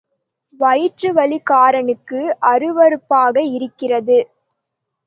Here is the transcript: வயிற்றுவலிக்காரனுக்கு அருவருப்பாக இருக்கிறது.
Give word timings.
வயிற்றுவலிக்காரனுக்கு 0.59 2.21
அருவருப்பாக 2.51 3.35
இருக்கிறது. 3.53 4.19